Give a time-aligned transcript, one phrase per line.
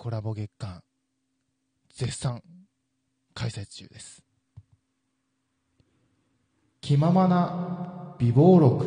[0.00, 0.80] コラボ月間、
[1.92, 2.40] 絶賛
[3.34, 4.22] 開催中です。
[6.80, 8.86] 気ままな美貌録。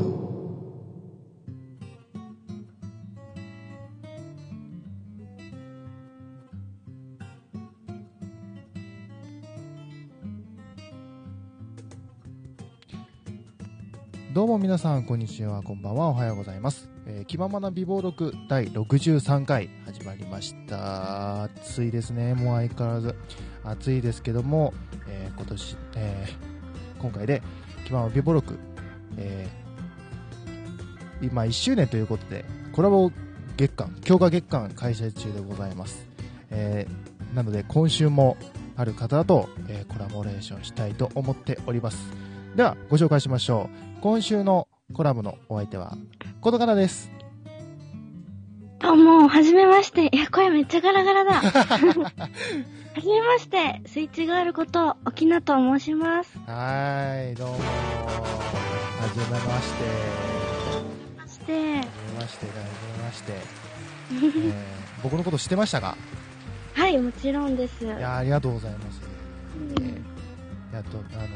[14.34, 17.01] どうも皆さん、こんにちは、こんばんは、おはようございます。
[17.14, 21.44] えー気ままな美貌録第63回始まりました。
[21.44, 23.16] 暑いですね、もう相変わらず。
[23.64, 24.74] 暑いですけども、
[25.08, 27.42] えー今年、えー今回で、
[27.86, 28.58] 気ままな美貌録、
[29.18, 33.12] えー今1周年ということで、コラボ
[33.58, 36.08] 月間、強化月間開催中でございます。
[36.50, 38.36] えーなので、今週も
[38.76, 41.98] ある方と、えコラボレーションしたいと思っております。
[42.56, 44.02] では、ご紹介しましょう。
[44.02, 45.96] 今週のコラボのお相手は、
[46.42, 47.10] この方です。
[48.80, 50.08] どうも、はじめまして。
[50.12, 51.34] いや、声めっちゃガラガラだ。
[51.42, 51.80] は
[53.00, 53.82] じめまして。
[53.86, 56.38] スイッチガールこと、沖縄と申します。
[56.40, 57.60] はーい、どうもは
[59.14, 59.84] じめまして。
[61.28, 62.60] そして、はじめまして、はじ
[62.98, 63.34] めまして。
[64.12, 65.98] えー僕のこと知ってましたか？
[66.76, 67.84] はい、もちろんです。
[67.84, 69.02] いやーありがとうございます。
[69.58, 70.02] うんえー
[70.76, 71.28] やっと、あの、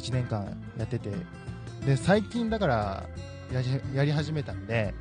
[0.00, 0.44] 1年間
[0.78, 1.10] やってて、
[1.84, 3.02] で、最近だから、
[3.52, 4.94] やりやり始めたんで、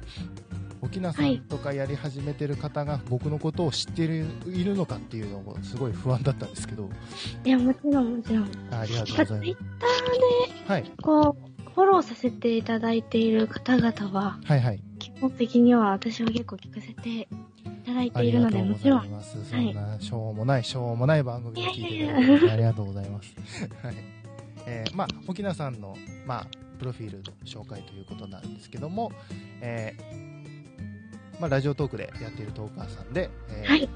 [0.81, 6.89] 沖縄さんとかやり始めてる方が僕のことを知っているいるのかっていうのがすごい不安だったんですけど、
[7.45, 8.43] いや、もちろん、もちろん。
[8.71, 9.87] あありがとうございツイッま
[10.65, 10.71] す。
[10.71, 14.83] はい、ターで、こう、フォローさせていただいている方々は、はい、はい。
[14.99, 17.27] 基本的には私は結構聞かせてい
[17.85, 19.05] ただいありているので、がとうござもちろん。
[19.05, 19.45] います。
[19.49, 23.33] そはいんな、しょうもない、しょうもない番組を聞いていたいありがとうございます。
[23.81, 23.95] はい。
[24.65, 26.47] えーまあ、沖縄さんの、まあ、
[26.83, 29.13] プロフィールの紹介ということなんですけども、
[29.61, 33.89] えーまあ、ラジオトークでやっているトーカーさんで、えーはい。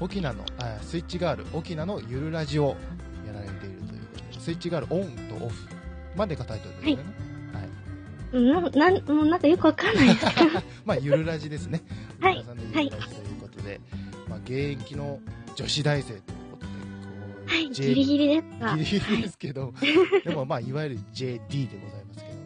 [0.00, 2.76] 沖縄のあ、スイッチガール、沖縄のゆるラジを
[3.26, 5.68] やられているということで、スイッチガールオンとオフ
[6.16, 7.02] までがタイトルですよね。
[7.52, 7.68] はい。
[8.32, 10.26] うんな、なん、もうなんかよくわかんないです。
[10.86, 11.82] まあ、ゆるラジですね。
[12.20, 13.80] はいゆるラさんのゆるラジということで、
[14.30, 15.20] まあ、現役の
[15.54, 16.32] 女子大生と
[17.46, 18.72] はい、J- ギリギリですが。
[18.76, 19.72] ギリギリですけど、
[20.24, 22.44] でもまあ、いわゆる JD でございますけども、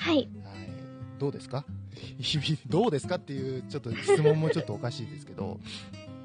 [0.00, 0.16] はい。
[0.16, 0.28] はい。
[1.18, 1.64] どうですか？
[2.18, 5.58] 日々、どうですかっていう、ちょっと質問もちょっとおかしいですけど、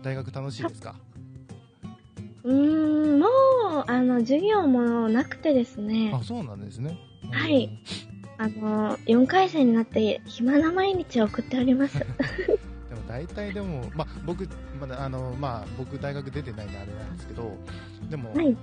[0.03, 0.95] 大学楽しいですか？
[2.43, 3.29] うーん、もう、
[3.87, 6.11] あの、授業もなくてですね。
[6.13, 6.97] あ、そうなんですね。
[7.31, 7.69] はい
[8.37, 11.97] あの、4回生になって暇な毎日を送っております。
[13.07, 14.47] 大体でも、まあ、僕、
[14.79, 17.57] まだ、あの、まあ、僕大学出てないんであれなんですけど、
[18.09, 18.55] でも、はい。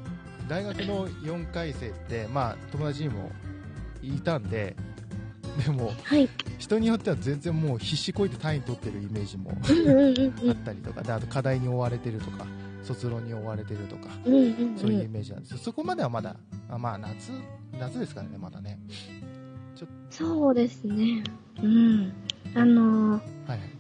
[0.49, 3.31] 大学の4回生って、まあ、友達にも
[4.03, 4.75] いたんで、
[5.65, 6.29] でも、はい。
[6.59, 9.51] 人によっては全然もう必死こいて単位取ってるイメージも
[10.49, 10.57] あっん。
[10.65, 12.47] たりとか、であと課題に追われてるとか、
[12.83, 15.13] 卒論に追われてるとか、そういうイうん。
[15.13, 15.59] メージなんですよ。
[15.59, 16.37] そこまではまだ、
[16.69, 17.33] あまあ、夏、
[17.79, 18.79] 夏ですからね、まだね。
[20.11, 21.23] そうですね。
[21.63, 22.13] うん。
[22.55, 23.13] あの、
[23.47, 23.80] はい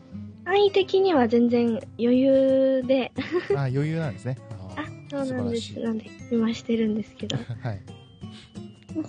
[0.51, 3.13] 範囲的には全然余裕で、
[3.55, 3.73] はい。
[3.73, 4.37] あ余裕なんですね。
[4.77, 5.79] あ あ、そうなんです。
[5.79, 7.37] なんで、今してるんですけど。
[7.63, 7.81] はい。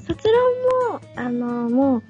[0.05, 2.03] 卒論も、あの、もう、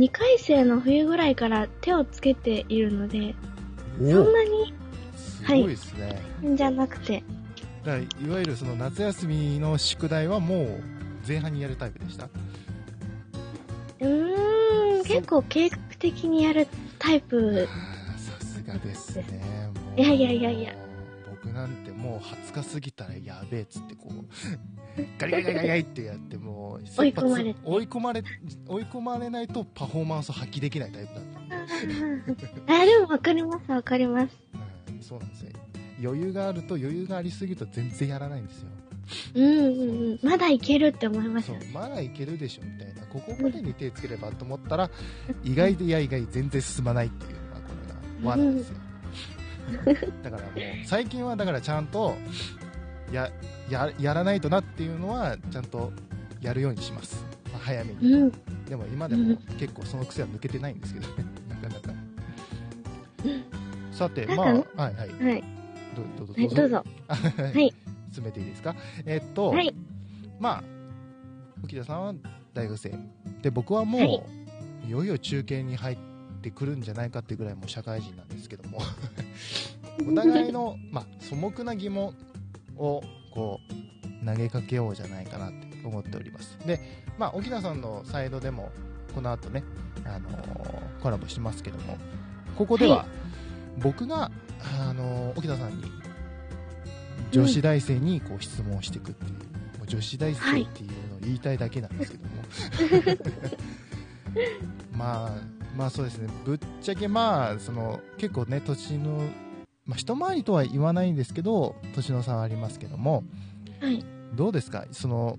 [0.00, 3.34] 2回生の冬ぐらいから手をつけているので、
[3.98, 4.72] そんなに
[5.16, 6.22] すごいですね。
[6.54, 7.24] じゃなくて、
[7.84, 10.68] だからいわゆるその夏休みの宿題はもう
[11.26, 12.26] 前半にやるタイプでした？
[14.00, 16.68] うーん、結構計画的にやる
[17.00, 17.68] タイプ
[18.68, 19.70] がですね。
[19.74, 20.50] もういやいやいや。
[20.50, 20.74] いや
[21.30, 22.18] 僕なんてもう
[22.52, 24.24] 20日過ぎたらやべえっつってこう。
[25.18, 27.60] ガリガリガリガリってやってもう追い込まれて。
[27.64, 28.22] 追い込まれ
[28.66, 31.24] 追い込まれないとパフォーマンスを発揮できないタイプだっ
[32.66, 32.74] た。
[32.74, 34.36] あ、でもわかります、わかります。
[34.88, 35.50] う ん、そうなんですよ。
[36.02, 38.68] 余裕があると余裕がありすぎると全然やらないんですよ。
[39.34, 40.18] うんうんうん。
[40.22, 41.46] まだいけるって思います。
[41.48, 41.70] そうよね。
[41.72, 42.98] まだいけるでしょみたいな。
[43.06, 44.90] ここまでに手つければと思ったら
[45.44, 47.36] 意外でいや意外全然進まないっていう
[48.22, 48.76] 罠ですよ。
[50.22, 50.50] だからもう
[50.86, 52.16] 最近はだからちゃんと
[53.12, 53.30] や
[53.70, 55.92] ややらないとなっていうのはちゃんと
[56.40, 58.32] やるようにします、まあ早めに、うん。
[58.66, 61.24] でも今でも結構その癖は抜けてないんですけどね。
[61.48, 61.92] なかなか。
[63.92, 64.94] さてまあはいはい。
[64.94, 65.06] は
[65.36, 65.44] い。
[66.18, 66.84] どどうぞはい、どうぞ。
[67.08, 67.74] ははい。
[68.12, 68.74] 進めていいですか？
[69.04, 69.74] えっと、はい。
[70.38, 70.64] まあ、
[71.66, 72.14] 浮田さんは
[72.54, 72.94] 大学生。
[73.42, 74.22] で、僕はもう、はい。
[74.86, 76.02] い、よいよ中堅に入って
[76.50, 78.80] くるんじゃないかっていうぐらいもう社会人なんですけども、
[80.08, 82.14] お互いの、まあ、素朴な疑問
[82.76, 83.02] を、
[83.32, 83.60] こ
[84.22, 86.58] う、投げかけようじゃないかなって思っております。
[86.66, 86.80] で、
[87.18, 88.70] まあ、沖田さんのサイドでも、
[89.14, 89.62] この後ね、
[90.04, 91.96] あのーコラボしますけども、
[92.56, 93.06] ここでは、は
[93.78, 94.30] 僕が
[94.60, 95.84] あの、沖田さんに、
[97.30, 99.30] 女子大生にこう質問していくっていう、
[99.78, 102.28] もう女子大生っていうのを言いたいだけなんですけども。
[104.96, 109.22] まあ、まあそうですね、ぶっちゃけまあ、その、結構ね、年の、
[109.86, 113.22] まあ一回りとは言わないんですけど、年の差はありますけども、
[113.80, 114.04] はい。
[114.34, 114.86] どうですか？
[114.90, 115.38] その、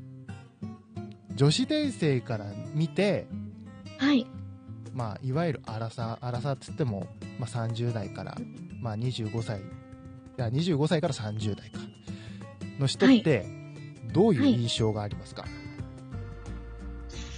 [1.36, 3.28] 女子大生から見て、
[3.98, 4.26] はい。
[4.94, 7.08] まあ、いわゆる荒さ、荒さっつっても、
[7.38, 8.38] まあ、30代から、
[8.82, 9.62] まあ、25歳、い
[10.38, 11.80] や、25歳から30代か、
[12.80, 13.46] の人って、
[14.14, 15.46] どういう印象がありますか、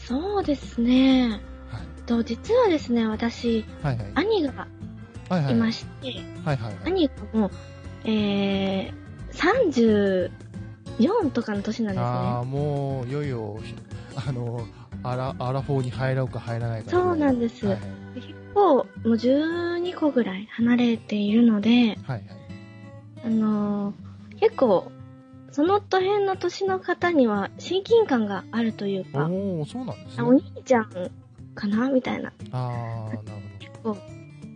[0.05, 1.41] そうですね。
[1.71, 4.11] はい、と、実はですね、私、はい、はい。
[4.15, 4.67] 兄が
[5.29, 6.07] はいまして、
[6.43, 6.91] はいはいはい。
[6.91, 7.51] 兄がもう、
[8.05, 10.29] えー、
[11.01, 12.51] 34とかの年なんですああ、ね。
[12.51, 13.75] もう、いよいよ、ひ
[14.27, 14.65] あの、
[15.03, 17.77] アラ、アラフォーに入ろうか入らないかそうなんですはい
[18.15, 21.95] 結構、もう12個ぐらい離れているので、はい。
[22.07, 22.23] はい
[23.23, 24.91] あのー結構、
[25.51, 29.31] その辺の年の方には親近感があるというか、はい。
[29.31, 30.41] おおそうなんですあおね。
[30.55, 31.11] 兄ちゃん
[31.55, 33.31] かなみたいな、ああ、なるほど。
[33.59, 33.97] 結構、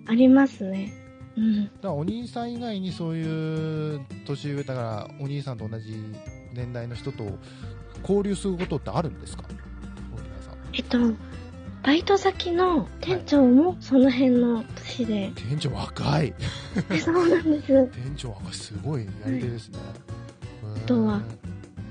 [0.08, 0.94] ありますね。
[1.38, 1.66] うん。
[1.66, 5.94] だからお兄さん以外にそういう年上だからお兄さんと同じ
[6.54, 7.26] 年代の人と
[8.02, 9.44] 交流することってあるんですか？
[10.74, 10.98] えっと、
[11.84, 16.34] バイト先の店長もその辺の年で、店長若い
[17.00, 17.88] そうなんです。
[17.94, 19.80] 店長若いすごいやり手ですね、
[20.76, 21.22] あとは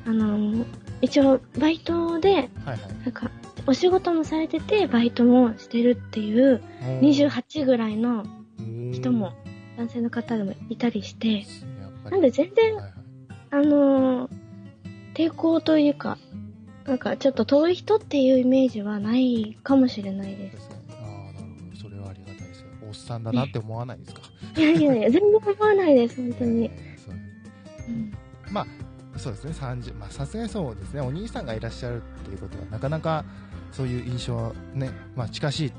[0.07, 0.65] あの、
[1.01, 3.31] 一応、バイトで、はいはいなんか、
[3.67, 8.25] お仕事もされてて、バイトもしてるっていう、おー28ぐらいの
[8.93, 9.33] 人も、
[9.79, 11.45] 男性の方でもいたりして、
[12.11, 12.77] なんで全然、
[13.51, 14.31] あのー
[15.15, 16.19] 抵抗というか、
[16.87, 20.49] なんかちょっと遠い人っていうイメージはないかもしれないで。
[20.49, 20.95] ですあ
[21.31, 21.77] あなるほど。
[21.81, 22.67] それはありがたいですよ。
[22.89, 24.21] おっさんだなって思わないですか？
[24.57, 26.67] いやいやいや、全然思わないです、本当に。
[26.69, 26.71] う。
[27.89, 28.13] うん
[29.25, 33.25] そうですね、30、まあさすがにそうですね、お兄さんがいらっしゃるっていうことは、なかなか
[33.73, 35.77] そういう印象はね、まあ近しいって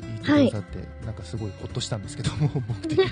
[0.00, 3.10] 言ってくださって、なんかすごいほっとしたんですけども、 僕的には。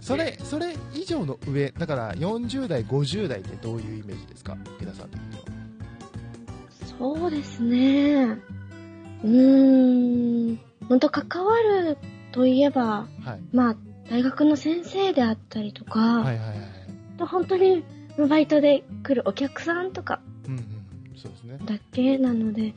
[0.00, 5.42] それ、それ以上の上、だから40代、50代ってどういうイメージですか、池田さん的には。
[6.96, 8.38] そうですね。
[9.24, 10.60] うーん。
[10.88, 11.98] 本当関わる
[12.30, 13.40] といえば、はい。
[13.52, 13.76] まあ、
[14.08, 16.58] 大学の先生であったりとか、はいはいはい。
[17.18, 17.84] と本当に
[18.26, 20.64] バイトで来るお客さんとかうんうん、
[21.16, 21.58] そうですね。
[21.64, 22.74] だけなので、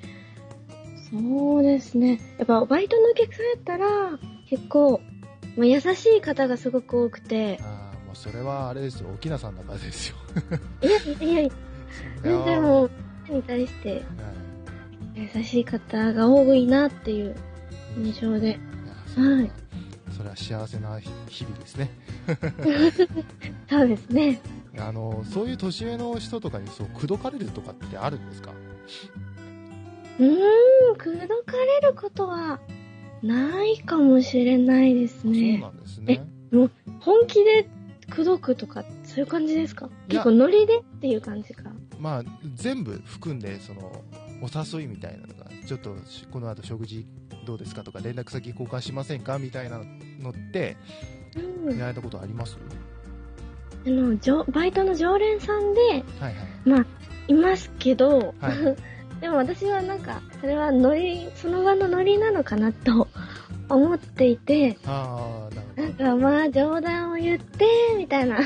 [1.09, 2.19] そうですね。
[2.37, 5.01] やっぱバイトのお客さんやったら、結構、
[5.55, 10.15] まあ、優しい方がすごく多くて、ああ、もうそれはあれですよ、沖縄さんだからですよ。
[10.81, 11.51] いやいやいや、
[12.23, 12.91] 全然もう、
[13.29, 14.01] に対してはい
[15.35, 17.35] 優しい方が多いなっていう
[17.97, 18.59] 印象で。
[19.15, 19.51] はい
[20.15, 21.89] それは幸せな日々ですね。
[23.69, 24.39] そうですね。
[24.77, 28.51] あの、そういう年上の人とかにそう、口説かれるとかってあるんですか？
[30.19, 32.59] うーん、口説かれることは
[33.21, 35.69] ないかもしれないですそうねな。
[35.69, 36.25] んですね。
[36.51, 37.69] 本気で
[38.09, 39.89] 口説くとか、そういう感じですか？
[40.07, 41.71] 結構ノリでっていう感じか。
[41.99, 42.23] まあ、
[42.55, 44.03] 全部含んで、その、
[44.41, 47.05] お誘いみたいなのが、ちょっとしこの後食事
[47.45, 49.37] どうですかとか、連絡先交換しませんか？
[49.37, 49.79] みたいな
[50.19, 50.77] のって、
[51.65, 51.77] うん。
[51.77, 52.57] やられたことあります？
[53.85, 55.81] あの、じょバイトの常連さんで、
[56.19, 56.35] はい
[56.69, 56.85] はい。
[57.27, 58.75] いますけど、はい
[59.21, 63.07] でも私はなんか、それはノリ、その場のノリなのかなと
[63.69, 65.47] 思っていて、あ
[65.77, 67.67] あ、なんかまあ冗談を言って、
[67.99, 68.39] みたいな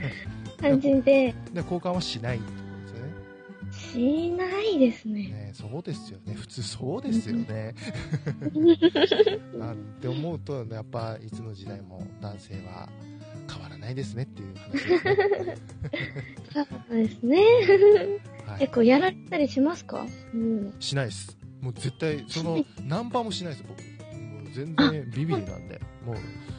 [0.58, 1.02] 感じで。
[1.02, 2.52] で、交換はしないってこ
[3.68, 4.30] とですよね。
[4.30, 5.12] しないですね。
[5.28, 6.32] ねそうですよね。
[6.32, 7.74] 普通そうですよね。
[9.58, 12.88] なんて思うと、やっぱ、いつの時代も男性は
[13.50, 15.56] 変わらないですねっていう話ですね。
[16.52, 17.36] そうですね。
[18.46, 20.06] は い結構やられたりしますか？
[20.32, 20.74] うん。
[20.80, 21.36] しないです。
[21.60, 23.78] もう絶対、その、ナンパもしないです、僕。
[24.14, 25.80] もう全然ビビりなんで。
[26.04, 26.16] もう、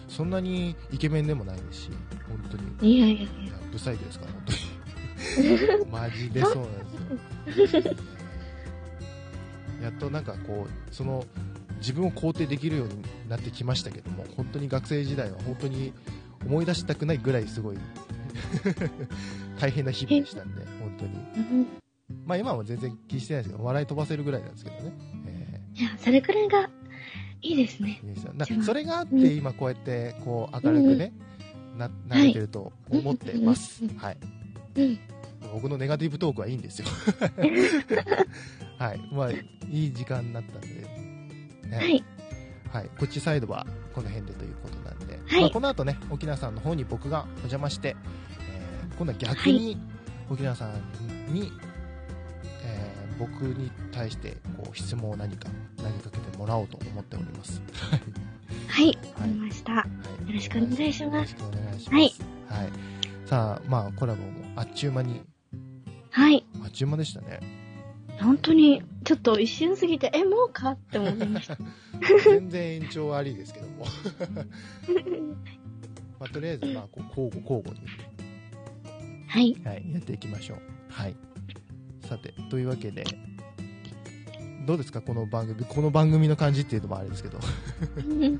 [0.07, 1.89] そんなにイケメンでもないですし、
[2.27, 2.95] 本当に。
[2.95, 3.43] いやいやいや。
[3.43, 5.85] いや、ブサイクですから、本当に。
[5.91, 7.83] マジでそうなんですよ。
[9.81, 11.25] やっとなんかこう、その、
[11.77, 15.93] 自分を肯定できるようになってきましたけども、本当に学生時代は本当に
[16.45, 17.77] 思い出したくないぐらいすごい
[19.59, 21.13] 大変な日々でしたんで、本当に。
[21.13, 21.67] うん
[22.23, 24.93] まあ今は全然気にしてないですけど、笑い飛ばせるぐらいなんですけどね。
[25.27, 26.69] えいや、それくらいが
[27.41, 28.09] いいですねー。
[28.09, 31.13] いいですよな一番それがあってうん今こうやってこう明るくね、
[31.77, 33.97] な、なれてると思ってますうんうん。
[33.97, 34.17] はい。
[34.75, 34.99] うん。
[35.53, 36.87] 僕のネガティブトークはいいんですよ。
[38.77, 38.99] はい。
[39.11, 39.37] まあ、い
[39.69, 40.67] い時間になったんで。
[41.69, 42.03] ねはい。
[42.75, 47.95] はい、こっちサイドはこの辺でということなんで、はいまあ、この後ね、沖縄さんの方に僕がお邪魔して、
[48.49, 49.77] えー今度は逆に
[50.29, 51.53] 沖縄さんに、
[52.65, 57.61] えー僕に対してこう質問を何か投げかけてもらおうと思っております。
[57.87, 58.01] はい。
[58.67, 59.71] はいわかりました。
[59.71, 59.85] よは
[60.27, 61.13] い、ろしくお願いします。
[61.13, 62.53] よろしくお願いします。
[62.53, 62.63] はい。
[62.63, 62.71] はい。
[63.25, 65.21] さあ、まあ、コラボもあっちゅう間に、
[66.11, 66.45] はい。
[66.61, 67.39] あっちゅう間でしたね。
[68.21, 71.57] 本当に、ちょっと一瞬過ぎて、え、もうかって思いました。
[72.23, 73.85] 全然延長ありですけども。
[76.19, 77.85] まあ、とりあえず、まあ、こう交互交互に、
[79.27, 79.55] はい。
[79.65, 80.59] はい、やっていきましょう。
[80.89, 81.15] はい。
[82.01, 83.03] さて、というわけで、
[84.65, 87.39] どうですかこの番組、この番組の感じっていうのもあれですけど。
[87.97, 88.39] う ん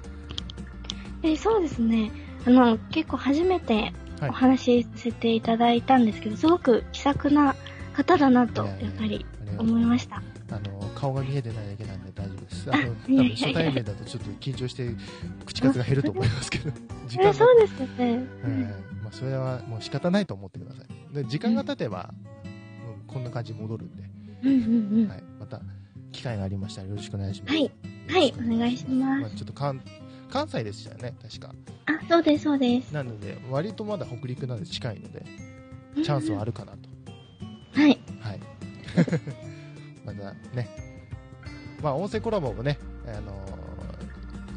[1.24, 2.12] えそうですね。
[2.46, 7.56] あの、結構初めてはいお話しさせていただいたんですけど、すごく気さくな
[7.96, 9.26] 方だなと、いやっぱり
[9.58, 10.18] 思いました。
[10.52, 12.72] あの、顔が見えてないだけなんで大丈夫です。
[12.72, 14.90] あの、 多分初対面だとちょっと緊張して
[15.46, 16.72] 口数が減ると思いますけど。
[17.08, 18.14] 時間そうですよね。
[18.14, 18.24] はい
[19.04, 21.16] まあ、それはもう仕方ないと思ってください。
[21.16, 24.04] で時間が経てば、うん、こんな感じに戻るんで、
[24.44, 25.08] うんうんうん。
[25.08, 25.62] はい、また
[26.12, 27.54] 機会がありましたらよろしくお願いします。
[27.54, 27.72] はい
[28.08, 29.82] はいお願いしますまあ、ちょっと関
[30.30, 31.56] 関西でしたよね、確か。
[31.86, 32.92] あ、そうです、そうです。
[32.92, 35.24] なので、割とまだ北陸なんで近いので、
[35.96, 36.95] チャンスはあるかなと。
[37.76, 38.00] はい。
[38.22, 38.40] はい。
[40.06, 40.70] またね、
[41.82, 43.32] まあ音声コラボもね、あの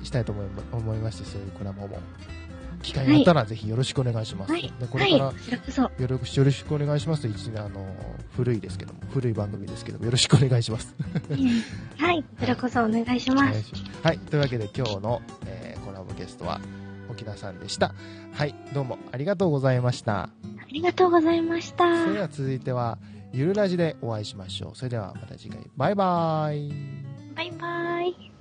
[0.02, 1.98] ーしたいと思い思いまして、そういうコラボも。
[2.80, 4.52] 機会があったらぜひよろしくお願いします。
[4.52, 4.62] はい。
[4.78, 5.12] でこはい。
[5.12, 5.32] れから。
[5.98, 7.84] よろしよろしくお願いしますと、一年、あの、
[8.36, 10.94] 古いですけども、古い番組ですけども、よろしくお願いします。
[11.98, 12.22] はい。
[12.22, 13.48] こちらこそお願いします。
[13.48, 14.18] お願いしますはい。
[14.18, 16.60] というわけで、今日の、えーコラボゲストは、
[17.10, 17.92] 沖田さんでした。
[18.32, 18.54] はい。
[18.72, 20.30] どうもありがとうございました。
[20.68, 22.02] ありがとうございました。
[22.04, 22.98] それでは続いては、
[23.32, 24.76] ゆるラジでお会いしましょう。
[24.76, 26.72] それではまた次回、バイバーイ。
[27.34, 28.37] バイバイ。